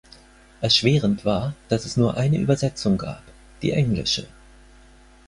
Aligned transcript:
Erschwerend 0.61 1.25
war, 1.25 1.53
dass 1.69 1.85
es 1.85 1.95
nur 1.95 2.17
eine 2.17 2.39
Übersetzung 2.39 2.97
gab, 2.97 3.21
die 3.61 3.71
englische. 3.71 4.25